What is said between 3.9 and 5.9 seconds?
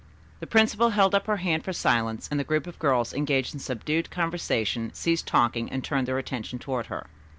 conversation ceased talking and